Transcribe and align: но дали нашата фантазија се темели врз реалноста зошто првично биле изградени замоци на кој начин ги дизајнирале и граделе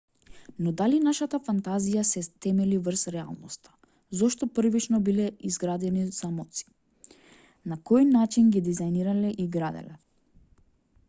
но 0.65 0.69
дали 0.77 0.99
нашата 1.07 1.39
фантазија 1.49 2.03
се 2.11 2.23
темели 2.45 2.79
врз 2.87 3.03
реалноста 3.15 3.75
зошто 4.23 4.49
првично 4.61 5.01
биле 5.11 5.29
изградени 5.51 6.07
замоци 6.21 6.67
на 7.75 7.79
кој 7.91 8.09
начин 8.17 8.51
ги 8.57 8.67
дизајнирале 8.71 9.35
и 9.47 9.49
граделе 9.59 9.97